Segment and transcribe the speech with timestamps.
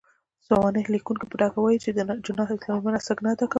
[0.47, 1.89] سوانح ليکونکي يې په ډاګه وايي، چې
[2.27, 3.49] جناح اسلامي مناسک نه اداء کول.